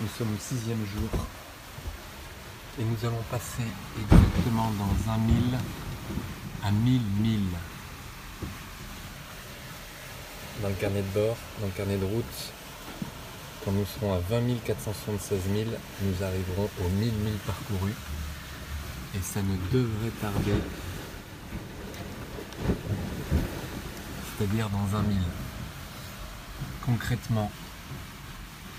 [0.00, 1.08] Nous sommes au sixième jour.
[2.78, 3.64] Et nous allons passer
[3.98, 5.58] exactement dans un mille
[6.62, 7.56] à mille milles.
[10.60, 12.52] Dans le carnet de bord, dans le carnet de route,
[13.64, 15.70] quand nous serons à 20 476 000,
[16.02, 17.94] nous arriverons aux 1000 milles parcourus.
[19.14, 20.60] Et ça ne devrait tarder,
[24.38, 25.41] c'est-à-dire dans un mille.
[26.84, 27.48] Concrètement,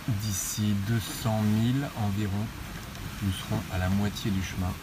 [0.09, 1.42] d'ici 200
[1.80, 2.46] 000 environ,
[3.22, 4.73] nous serons à la moitié du chemin.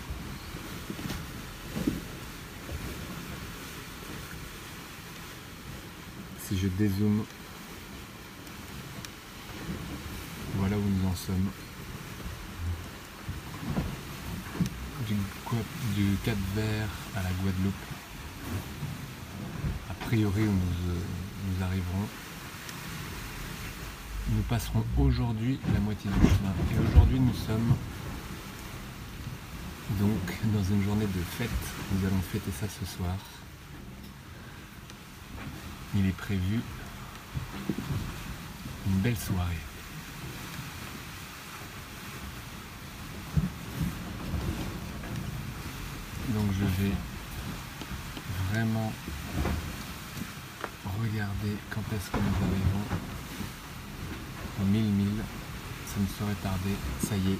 [6.43, 7.25] Si je dézoome,
[10.57, 11.51] voilà où nous en sommes.
[15.07, 15.15] Du,
[15.95, 17.75] du Cap Vert à la Guadeloupe.
[19.91, 20.98] A priori où nous, euh,
[21.48, 22.09] nous arriverons.
[24.33, 26.55] Nous passerons aujourd'hui la moitié du chemin.
[26.73, 27.74] Et aujourd'hui nous sommes
[29.98, 31.51] donc dans une journée de fête.
[31.92, 33.17] Nous allons fêter ça ce soir.
[35.96, 36.61] Il est prévu
[38.86, 39.57] une belle soirée.
[46.29, 46.92] Donc je vais
[48.52, 48.92] vraiment
[51.01, 53.20] regarder quand est-ce que nous arrivons
[54.61, 55.25] aux 1000 milles.
[55.87, 56.75] Ça ne saurait tarder.
[57.03, 57.39] Ça y est.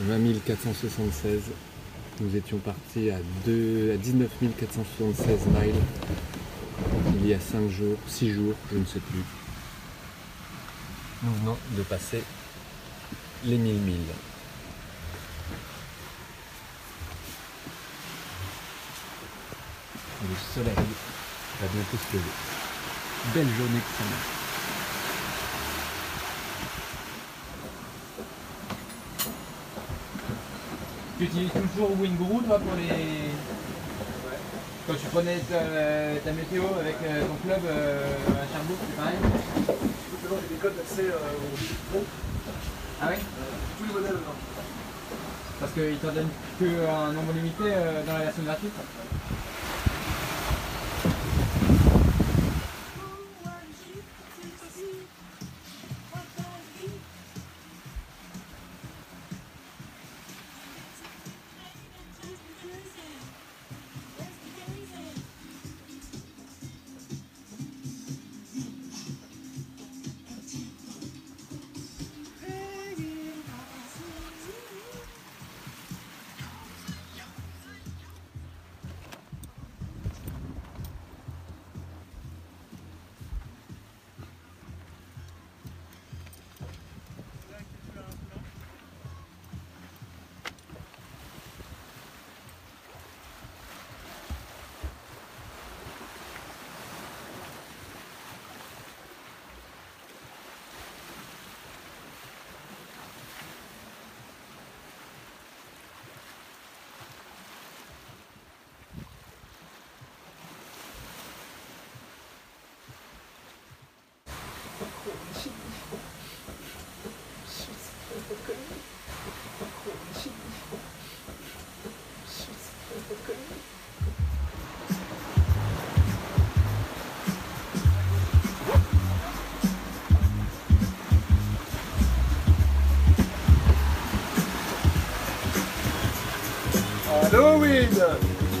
[0.00, 1.40] 20 476.
[2.20, 4.28] Nous étions partis à, 2, à 19
[4.58, 5.80] 476 miles
[7.22, 9.22] il y a 5 jours, 6 jours, je ne sais plus.
[11.22, 12.22] Nous venons de passer
[13.44, 13.98] les 1000 milles.
[20.22, 22.24] Le soleil va bientôt se lever.
[23.34, 24.41] Belle journée que ça
[31.22, 33.30] Tu utilises toujours Winguru toi pour les.
[34.88, 35.60] Quand tu prenais ta,
[36.24, 40.74] ta météo avec euh, ton club euh, à Cherbourg, c'est pareil Maintenant, j'ai des codes
[40.76, 42.02] d'accès euh, au
[43.00, 43.16] Ah oui
[43.78, 44.18] tous les modèles.
[44.18, 44.34] dedans.
[45.60, 47.70] Parce qu'ils t'en donnent qu'un nombre limité
[48.04, 48.72] dans la version gratuite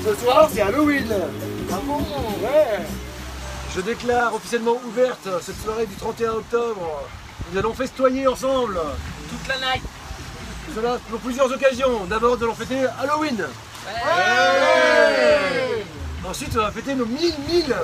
[0.04, 1.12] Ce soir, c'est Halloween
[1.72, 2.80] Ah bon Ouais.
[3.74, 7.02] Je déclare officiellement ouverte cette soirée du 31 octobre.
[7.50, 8.78] Nous allons festoyer ensemble.
[9.30, 9.82] Toute la night.
[10.74, 12.04] Cela pour plusieurs occasions.
[12.04, 13.46] D'abord, nous allons fêter Halloween.
[16.28, 17.76] Ensuite, on va fêter nos 1000 1000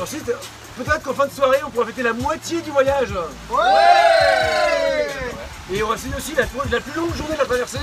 [0.00, 0.32] Ensuite,
[0.76, 3.14] peut-être qu'en fin de soirée, on pourra fêter la moitié du voyage.
[5.72, 7.78] Et on va essayer aussi la, la plus longue journée de la traversée.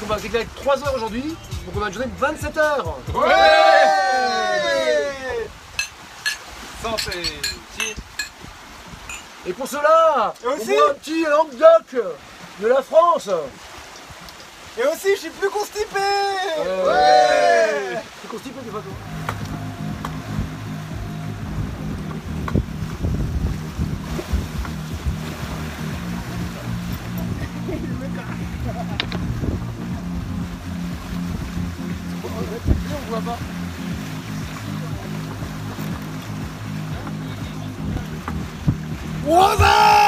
[0.00, 2.98] Qu'on va déclarer 3 heures aujourd'hui, donc on va une journée de 27 heures.
[6.82, 7.40] Santé
[9.46, 12.04] Et pour cela, Et on boit un petit Languedoc
[12.60, 13.30] de la France.
[14.76, 16.00] Et aussi, je suis plus constipé
[16.84, 18.92] Ouais C'est constipé des fois toi
[39.26, 40.03] 我操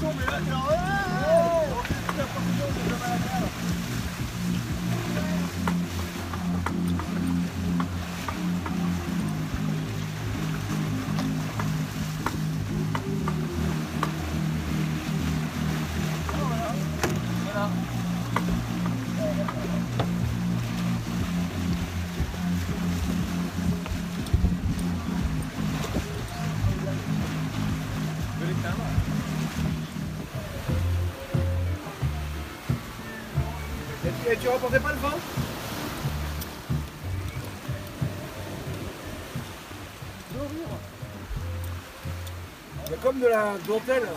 [0.00, 0.74] 做美人鸟哎！
[0.74, 1.86] 哎，
[2.16, 3.46] 这不是又美人鸟了。
[34.32, 35.12] Et tu rapportais pas le vin
[40.32, 40.78] Dorure.
[43.02, 44.08] Comme de la dentelle.